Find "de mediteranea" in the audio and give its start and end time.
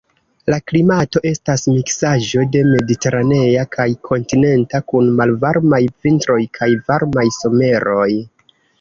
2.55-3.67